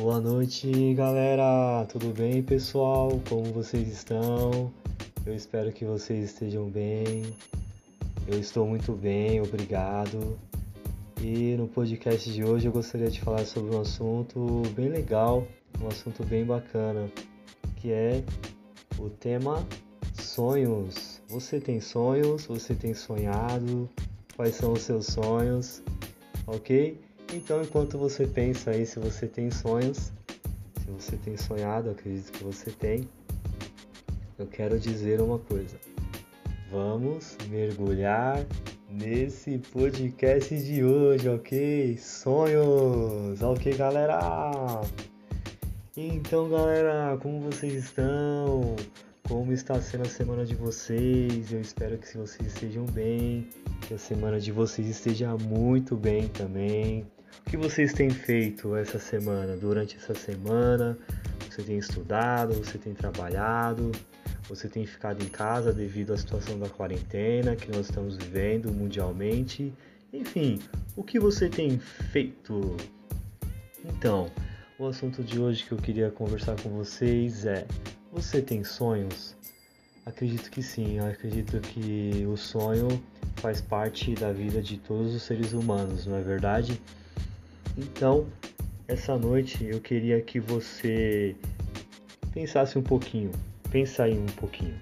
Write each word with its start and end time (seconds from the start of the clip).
Boa 0.00 0.18
noite, 0.18 0.94
galera. 0.94 1.84
Tudo 1.84 2.08
bem, 2.08 2.42
pessoal? 2.42 3.20
Como 3.28 3.52
vocês 3.52 3.86
estão? 3.86 4.72
Eu 5.26 5.34
espero 5.34 5.70
que 5.72 5.84
vocês 5.84 6.24
estejam 6.24 6.70
bem. 6.70 7.36
Eu 8.26 8.40
estou 8.40 8.66
muito 8.66 8.92
bem, 8.92 9.42
obrigado. 9.42 10.38
E 11.20 11.54
no 11.58 11.68
podcast 11.68 12.32
de 12.32 12.42
hoje 12.42 12.66
eu 12.66 12.72
gostaria 12.72 13.10
de 13.10 13.20
falar 13.20 13.44
sobre 13.44 13.76
um 13.76 13.80
assunto 13.82 14.62
bem 14.74 14.88
legal, 14.88 15.46
um 15.78 15.88
assunto 15.88 16.24
bem 16.24 16.46
bacana, 16.46 17.06
que 17.76 17.92
é 17.92 18.24
o 18.98 19.10
tema 19.10 19.62
sonhos. 20.14 21.20
Você 21.28 21.60
tem 21.60 21.78
sonhos? 21.78 22.46
Você 22.46 22.74
tem 22.74 22.94
sonhado? 22.94 23.86
Quais 24.34 24.54
são 24.54 24.72
os 24.72 24.80
seus 24.80 25.08
sonhos? 25.08 25.82
Ok? 26.46 26.98
Então, 27.32 27.62
enquanto 27.62 27.96
você 27.96 28.26
pensa 28.26 28.72
aí 28.72 28.84
se 28.84 28.98
você 28.98 29.28
tem 29.28 29.52
sonhos, 29.52 30.12
se 30.80 30.90
você 30.90 31.16
tem 31.16 31.36
sonhado, 31.36 31.90
acredito 31.90 32.32
que 32.32 32.42
você 32.42 32.72
tem, 32.72 33.08
eu 34.36 34.46
quero 34.48 34.80
dizer 34.80 35.20
uma 35.20 35.38
coisa. 35.38 35.78
Vamos 36.72 37.36
mergulhar 37.48 38.44
nesse 38.88 39.58
podcast 39.58 40.56
de 40.60 40.82
hoje, 40.82 41.28
ok? 41.28 41.96
Sonhos, 41.98 43.40
ok, 43.40 43.76
galera? 43.76 44.80
Então, 45.96 46.48
galera, 46.48 47.16
como 47.22 47.40
vocês 47.40 47.74
estão? 47.74 48.74
Como 49.28 49.52
está 49.52 49.80
sendo 49.80 50.02
a 50.02 50.10
semana 50.10 50.44
de 50.44 50.56
vocês? 50.56 51.52
Eu 51.52 51.60
espero 51.60 51.96
que 51.96 52.18
vocês 52.18 52.52
estejam 52.52 52.84
bem, 52.86 53.48
que 53.86 53.94
a 53.94 53.98
semana 53.98 54.40
de 54.40 54.50
vocês 54.50 54.88
esteja 54.88 55.36
muito 55.36 55.96
bem 55.96 56.26
também. 56.26 57.06
O 57.46 57.50
que 57.50 57.56
vocês 57.56 57.92
têm 57.92 58.10
feito 58.10 58.76
essa 58.76 58.98
semana? 58.98 59.56
Durante 59.56 59.96
essa 59.96 60.14
semana, 60.14 60.96
você 61.48 61.62
tem 61.62 61.78
estudado, 61.78 62.54
você 62.54 62.78
tem 62.78 62.94
trabalhado, 62.94 63.90
você 64.48 64.68
tem 64.68 64.86
ficado 64.86 65.22
em 65.22 65.28
casa 65.28 65.72
devido 65.72 66.12
à 66.12 66.16
situação 66.16 66.58
da 66.58 66.68
quarentena 66.68 67.56
que 67.56 67.70
nós 67.70 67.86
estamos 67.86 68.16
vivendo 68.16 68.72
mundialmente. 68.72 69.72
Enfim, 70.12 70.60
o 70.96 71.02
que 71.02 71.18
você 71.18 71.48
tem 71.48 71.78
feito? 71.78 72.76
Então, 73.84 74.30
o 74.78 74.86
assunto 74.86 75.22
de 75.22 75.38
hoje 75.38 75.64
que 75.64 75.72
eu 75.72 75.78
queria 75.78 76.10
conversar 76.10 76.60
com 76.60 76.70
vocês 76.70 77.44
é: 77.46 77.66
você 78.12 78.40
tem 78.40 78.64
sonhos? 78.64 79.36
Acredito 80.04 80.50
que 80.50 80.62
sim, 80.62 80.98
eu 80.98 81.06
acredito 81.06 81.60
que 81.60 82.26
o 82.26 82.36
sonho 82.36 82.88
faz 83.36 83.60
parte 83.60 84.14
da 84.14 84.32
vida 84.32 84.60
de 84.60 84.78
todos 84.78 85.14
os 85.14 85.22
seres 85.22 85.52
humanos, 85.52 86.06
não 86.06 86.16
é 86.16 86.22
verdade? 86.22 86.80
Então, 87.80 88.26
essa 88.86 89.16
noite 89.16 89.64
eu 89.64 89.80
queria 89.80 90.20
que 90.20 90.38
você 90.38 91.34
pensasse 92.30 92.78
um 92.78 92.82
pouquinho, 92.82 93.30
pensa 93.70 94.04
aí 94.04 94.18
um 94.18 94.26
pouquinho. 94.26 94.78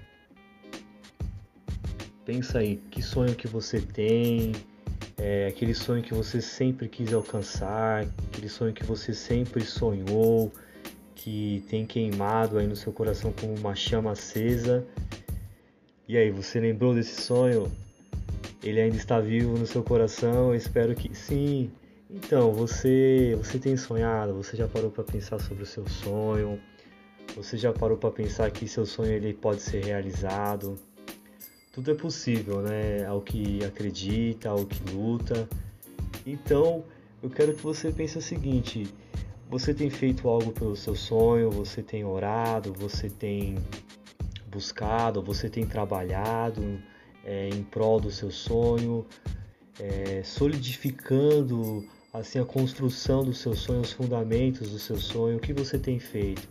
Pensa 2.25 2.59
aí, 2.59 2.75
que 2.91 3.01
sonho 3.01 3.33
que 3.35 3.47
você 3.47 3.79
tem, 3.79 4.51
é, 5.17 5.47
aquele 5.47 5.73
sonho 5.73 6.03
que 6.03 6.13
você 6.13 6.41
sempre 6.41 6.89
quis 6.89 7.13
alcançar, 7.13 8.05
aquele 8.27 8.49
sonho 8.49 8.73
que 8.73 8.83
você 8.83 9.13
sempre 9.13 9.63
sonhou, 9.63 10.51
que 11.15 11.63
tem 11.69 11.85
queimado 11.85 12.57
aí 12.57 12.67
no 12.67 12.75
seu 12.75 12.91
coração 12.91 13.31
como 13.31 13.55
uma 13.55 13.75
chama 13.75 14.11
acesa. 14.11 14.85
E 16.05 16.17
aí, 16.17 16.29
você 16.29 16.59
lembrou 16.59 16.93
desse 16.93 17.21
sonho? 17.21 17.71
Ele 18.61 18.81
ainda 18.81 18.97
está 18.97 19.21
vivo 19.21 19.57
no 19.57 19.65
seu 19.65 19.83
coração? 19.83 20.49
Eu 20.49 20.55
espero 20.55 20.93
que 20.93 21.15
sim. 21.15 21.71
Então, 22.11 22.51
você, 22.51 23.35
você 23.37 23.59
tem 23.59 23.77
sonhado? 23.77 24.33
Você 24.33 24.57
já 24.57 24.67
parou 24.67 24.89
para 24.89 25.03
pensar 25.03 25.39
sobre 25.39 25.61
o 25.61 25.65
seu 25.65 25.87
sonho? 25.87 26.59
Você 27.35 27.55
já 27.55 27.71
parou 27.71 27.97
para 27.97 28.09
pensar 28.09 28.49
que 28.49 28.67
seu 28.67 28.83
sonho 28.83 29.11
ele 29.11 29.31
pode 29.31 29.61
ser 29.61 29.85
realizado? 29.85 30.75
Tudo 31.71 31.91
é 31.91 31.93
possível, 31.93 32.61
né? 32.63 33.05
Ao 33.05 33.21
que 33.21 33.63
acredita, 33.63 34.49
ao 34.49 34.65
que 34.65 34.91
luta. 34.91 35.47
Então, 36.25 36.83
eu 37.21 37.29
quero 37.29 37.53
que 37.53 37.61
você 37.61 37.91
pense 37.91 38.17
o 38.17 38.21
seguinte: 38.21 38.91
você 39.47 39.71
tem 39.71 39.91
feito 39.91 40.27
algo 40.27 40.51
pelo 40.51 40.75
seu 40.75 40.95
sonho? 40.95 41.51
Você 41.51 41.83
tem 41.83 42.03
orado? 42.03 42.73
Você 42.73 43.07
tem 43.07 43.55
buscado? 44.47 45.21
Você 45.21 45.47
tem 45.47 45.63
trabalhado 45.63 46.81
é, 47.23 47.49
em 47.49 47.61
prol 47.61 47.99
do 47.99 48.09
seu 48.09 48.31
sonho? 48.31 49.05
É, 49.79 50.23
solidificando 50.23 51.87
assim 52.13 52.39
a 52.39 52.45
construção 52.45 53.23
do 53.23 53.33
seu 53.33 53.55
sonho, 53.55 53.81
os 53.81 53.91
fundamentos 53.91 54.71
do 54.71 54.79
seu 54.79 54.97
sonho, 54.97 55.37
o 55.37 55.39
que 55.39 55.53
você 55.53 55.77
tem 55.77 55.99
feito? 55.99 56.49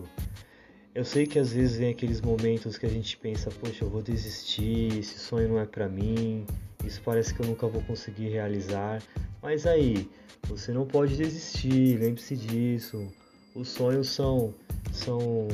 Eu 0.95 1.05
sei 1.05 1.27
que 1.27 1.39
às 1.39 1.53
vezes 1.53 1.77
vem 1.77 1.91
aqueles 1.91 2.21
momentos 2.21 2.77
que 2.77 2.87
a 2.87 2.89
gente 2.89 3.17
pensa, 3.17 3.51
poxa, 3.51 3.85
eu 3.85 3.91
vou 3.91 4.03
desistir, 4.03 4.99
esse 4.99 5.19
sonho 5.19 5.49
não 5.49 5.61
é 5.61 5.67
para 5.67 5.89
mim, 5.89 6.45
isso 6.85 7.01
parece 7.05 7.35
que 7.35 7.41
eu 7.41 7.47
nunca 7.47 7.67
vou 7.67 7.83
conseguir 7.83 8.29
realizar. 8.29 9.03
Mas 9.43 9.67
aí, 9.67 10.09
você 10.49 10.73
não 10.73 10.87
pode 10.87 11.17
desistir, 11.17 11.99
lembre-se 11.99 12.37
disso. 12.37 13.07
Os 13.55 13.69
sonhos 13.69 14.09
são 14.09 14.55
são 14.93 15.49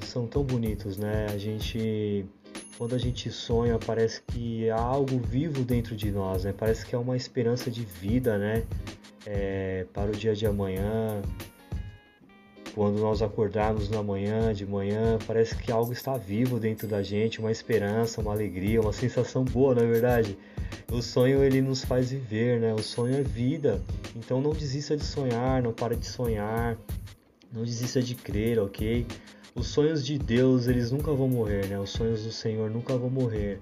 são 0.00 0.26
tão 0.26 0.44
bonitos, 0.44 0.96
né? 0.96 1.26
A 1.30 1.38
gente 1.38 2.24
quando 2.82 2.96
a 2.96 2.98
gente 2.98 3.30
sonha, 3.30 3.78
parece 3.78 4.20
que 4.22 4.68
há 4.68 4.76
algo 4.76 5.16
vivo 5.16 5.62
dentro 5.62 5.94
de 5.94 6.10
nós, 6.10 6.42
né? 6.42 6.52
Parece 6.52 6.84
que 6.84 6.96
é 6.96 6.98
uma 6.98 7.16
esperança 7.16 7.70
de 7.70 7.84
vida, 7.84 8.36
né? 8.36 8.64
é, 9.24 9.86
para 9.92 10.10
o 10.10 10.12
dia 10.12 10.34
de 10.34 10.46
amanhã. 10.46 11.22
Quando 12.74 12.98
nós 12.98 13.22
acordarmos 13.22 13.88
na 13.88 14.02
manhã, 14.02 14.52
de 14.52 14.66
manhã, 14.66 15.16
parece 15.28 15.54
que 15.54 15.70
algo 15.70 15.92
está 15.92 16.16
vivo 16.16 16.58
dentro 16.58 16.88
da 16.88 17.04
gente, 17.04 17.38
uma 17.38 17.52
esperança, 17.52 18.20
uma 18.20 18.32
alegria, 18.32 18.80
uma 18.80 18.92
sensação 18.92 19.44
boa, 19.44 19.76
na 19.76 19.82
é 19.82 19.86
verdade. 19.86 20.36
O 20.90 21.00
sonho 21.02 21.44
ele 21.44 21.60
nos 21.60 21.84
faz 21.84 22.10
viver, 22.10 22.58
né? 22.58 22.74
O 22.74 22.82
sonho 22.82 23.14
é 23.14 23.22
vida. 23.22 23.80
Então 24.16 24.40
não 24.40 24.52
desista 24.52 24.96
de 24.96 25.04
sonhar, 25.04 25.62
não 25.62 25.72
pare 25.72 25.94
de 25.94 26.06
sonhar, 26.06 26.76
não 27.52 27.62
desista 27.62 28.02
de 28.02 28.16
crer, 28.16 28.58
ok? 28.58 29.06
Os 29.54 29.68
sonhos 29.68 30.04
de 30.04 30.18
Deus, 30.18 30.66
eles 30.66 30.90
nunca 30.90 31.12
vão 31.12 31.28
morrer, 31.28 31.66
né? 31.66 31.78
Os 31.78 31.90
sonhos 31.90 32.24
do 32.24 32.32
Senhor 32.32 32.70
nunca 32.70 32.96
vão 32.96 33.10
morrer. 33.10 33.60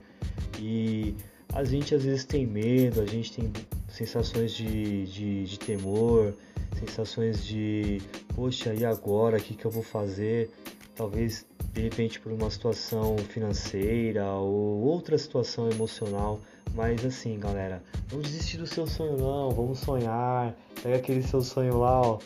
E 0.58 1.16
a 1.52 1.64
gente 1.64 1.94
às 1.94 2.04
vezes 2.04 2.24
tem 2.24 2.46
medo, 2.46 3.00
a 3.00 3.06
gente 3.06 3.32
tem 3.32 3.52
sensações 3.88 4.52
de, 4.52 5.04
de, 5.06 5.44
de 5.44 5.58
temor, 5.58 6.32
sensações 6.78 7.44
de, 7.44 8.00
poxa, 8.34 8.72
e 8.72 8.84
agora? 8.84 9.38
O 9.38 9.42
que, 9.42 9.54
que 9.54 9.64
eu 9.64 9.70
vou 9.70 9.82
fazer? 9.82 10.50
Talvez 10.94 11.44
de 11.72 11.82
repente 11.82 12.20
por 12.20 12.32
uma 12.32 12.50
situação 12.50 13.16
financeira 13.18 14.26
ou 14.26 14.82
outra 14.82 15.18
situação 15.18 15.68
emocional. 15.70 16.40
Mas 16.72 17.04
assim, 17.04 17.38
galera, 17.38 17.82
não 18.12 18.20
desistir 18.20 18.58
do 18.58 18.66
seu 18.66 18.86
sonho 18.86 19.16
não, 19.16 19.50
vamos 19.50 19.80
sonhar. 19.80 20.54
Pega 20.82 20.96
aquele 20.96 21.22
seu 21.22 21.42
sonho 21.42 21.78
lá, 21.78 22.00
ó, 22.00 22.18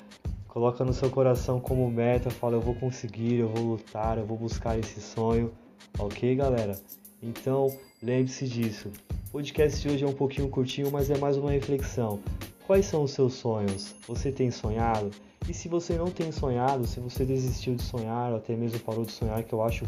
coloca 0.54 0.84
no 0.84 0.92
seu 0.92 1.10
coração 1.10 1.59
como 1.59 1.91
meta, 1.91 2.31
fala 2.31 2.54
eu 2.54 2.60
vou 2.60 2.76
conseguir, 2.76 3.41
eu 3.41 3.48
vou 3.48 3.72
lutar, 3.72 4.19
eu 4.19 4.25
vou 4.25 4.38
buscar 4.38 4.78
esse 4.78 5.00
sonho. 5.00 5.50
OK, 5.98 6.37
galera? 6.37 6.78
Então, 7.20 7.76
lembre-se 8.00 8.47
disso. 8.47 8.88
O 9.28 9.32
podcast 9.32 9.82
de 9.82 9.92
hoje 9.92 10.04
é 10.04 10.06
um 10.06 10.12
pouquinho 10.12 10.48
curtinho, 10.48 10.92
mas 10.92 11.10
é 11.10 11.19
mais 11.19 11.37
uma 11.37 11.50
reflexão. 11.50 12.20
Quais 12.69 12.87
são 12.87 13.03
os 13.03 13.10
seus 13.10 13.34
sonhos? 13.34 13.97
Você 14.06 14.31
tem 14.31 14.53
sonhado? 14.53 15.10
E 15.48 15.53
se 15.53 15.66
você 15.69 15.94
não 15.94 16.06
tem 16.06 16.31
sonhado, 16.31 16.86
se 16.86 17.00
você 17.00 17.25
desistiu 17.25 17.75
de 17.75 17.82
sonhar 17.82 18.31
ou 18.31 18.36
até 18.36 18.54
mesmo 18.54 18.78
parou 18.78 19.04
de 19.04 19.10
sonhar, 19.10 19.42
que 19.42 19.53
eu 19.53 19.60
acho 19.60 19.84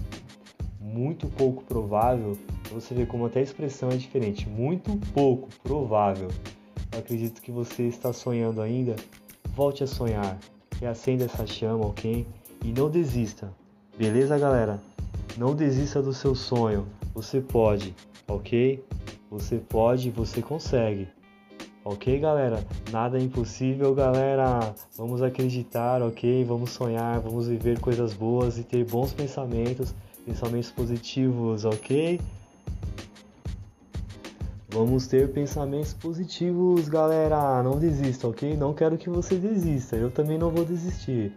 muito 0.81 1.29
pouco 1.29 1.63
provável, 1.63 2.37
você 2.73 2.93
vê 2.93 3.07
como 3.07 3.27
até 3.27 3.39
a 3.39 3.45
expressão 3.45 3.89
é 3.91 3.97
diferente, 3.97 4.49
muito 4.49 4.97
pouco 5.15 5.49
provável. 5.63 6.27
Eu 6.91 6.99
acredito 6.99 7.41
que 7.41 7.53
você 7.53 7.85
está 7.85 8.13
sonhando 8.13 8.61
ainda, 8.61 8.97
volte 9.55 9.85
a 9.85 9.87
sonhar, 9.87 10.39
reacenda 10.81 11.25
essa 11.25 11.47
chama, 11.47 11.87
ok? 11.87 12.27
E 12.65 12.73
não 12.73 12.91
desista, 12.91 13.53
beleza, 13.99 14.39
galera? 14.39 14.81
Não 15.37 15.55
desista 15.55 16.01
do 16.03 16.13
seu 16.13 16.35
sonho. 16.35 16.87
Você 17.15 17.41
pode, 17.41 17.95
ok? 18.27 18.85
Você 19.31 19.57
pode, 19.57 20.11
você 20.11 20.41
consegue. 20.41 21.09
Ok, 21.85 22.19
galera? 22.19 22.65
Nada 22.91 23.17
é 23.19 23.23
impossível, 23.23 23.95
galera. 23.95 24.75
Vamos 24.97 25.23
acreditar, 25.23 26.03
ok? 26.03 26.45
Vamos 26.45 26.71
sonhar, 26.71 27.21
vamos 27.21 27.47
viver 27.47 27.79
coisas 27.79 28.13
boas 28.13 28.59
e 28.59 28.65
ter 28.65 28.85
bons 28.85 29.13
pensamentos, 29.13 29.95
pensamentos 30.25 30.71
positivos, 30.71 31.65
ok? 31.65 32.21
Vamos 34.77 35.07
ter 35.07 35.33
pensamentos 35.33 35.95
positivos, 35.95 36.87
galera. 36.87 37.63
Não 37.63 37.79
desista, 37.79 38.29
ok? 38.29 38.55
Não 38.59 38.75
quero 38.75 38.99
que 38.99 39.09
você 39.09 39.37
desista. 39.37 39.97
Eu 39.97 40.11
também 40.11 40.37
não 40.37 40.51
vou 40.51 40.67
desistir. 40.67 41.33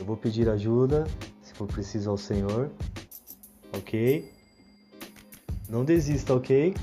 Eu 0.00 0.06
vou 0.06 0.16
pedir 0.16 0.48
ajuda, 0.48 1.06
se 1.42 1.52
for 1.52 1.66
preciso, 1.66 2.08
ao 2.08 2.16
Senhor, 2.16 2.70
ok? 3.76 4.32
Não 5.68 5.84
desista, 5.84 6.34
ok? 6.34 6.74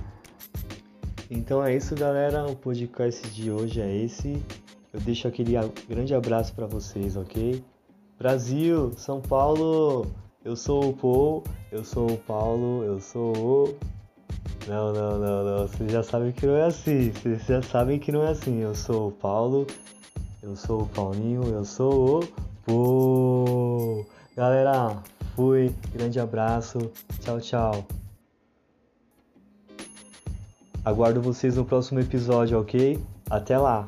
Então 1.31 1.66
é 1.66 1.75
isso, 1.75 1.96
galera. 1.96 2.46
O 2.46 2.56
podcast 2.56 3.28
de 3.31 3.50
hoje 3.50 3.81
é 3.81 3.92
esse. 4.04 4.40
Eu 4.94 5.00
deixo 5.00 5.28
aquele 5.28 5.54
grande 5.90 6.13
abraço 6.13 6.54
para 6.54 6.68
vocês, 6.68 7.18
ok? 7.18 7.63
Brasil, 8.19 8.92
São 8.96 9.19
Paulo, 9.19 10.06
eu 10.44 10.56
sou 10.56 10.88
o 10.88 10.94
Paul, 10.94 11.44
eu 11.72 11.84
sou 11.84 12.12
o 12.12 12.18
Paulo, 12.18 12.84
eu 12.84 13.00
sou 13.00 13.36
o. 13.36 13.96
Não, 14.68 14.92
não, 14.94 15.19
não, 15.19 15.44
não. 15.44 15.68
Vocês 15.68 15.92
já 15.92 16.03
sabem 16.03 16.31
que 16.31 16.45
não 16.45 16.56
é 16.56 16.65
assim. 16.65 17.12
Vocês 17.12 17.45
já 17.45 17.62
sabem 17.62 18.00
que 18.00 18.12
não 18.12 18.24
é 18.24 18.30
assim. 18.30 18.59
Eu 18.59 18.74
sou 18.74 19.09
o 19.09 19.12
Paulo, 19.12 19.68
eu 20.42 20.56
sou 20.56 20.81
o 20.81 20.88
Paulinho, 20.88 21.44
eu 21.44 21.63
sou 21.63 22.19
o 22.19 22.27
Paul. 22.65 24.06
Galera, 24.36 24.97
fui. 25.36 25.74
Grande 25.94 26.19
abraço. 26.19 26.92
Tchau, 27.19 27.39
tchau. 27.39 27.86
Aguardo 30.83 31.21
vocês 31.21 31.56
no 31.56 31.65
próximo 31.65 32.00
episódio, 32.00 32.59
ok? 32.59 33.00
Até 33.30 33.57
lá! 33.57 33.88